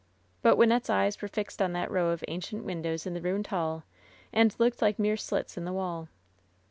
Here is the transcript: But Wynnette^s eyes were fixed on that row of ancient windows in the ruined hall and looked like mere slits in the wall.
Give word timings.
But 0.41 0.57
Wynnette^s 0.57 0.89
eyes 0.89 1.21
were 1.21 1.27
fixed 1.27 1.61
on 1.61 1.73
that 1.73 1.91
row 1.91 2.09
of 2.09 2.23
ancient 2.27 2.63
windows 2.63 3.05
in 3.05 3.13
the 3.13 3.21
ruined 3.21 3.45
hall 3.45 3.83
and 4.33 4.55
looked 4.57 4.81
like 4.81 4.97
mere 4.97 5.15
slits 5.15 5.57
in 5.59 5.63
the 5.63 5.71
wall. 5.71 6.07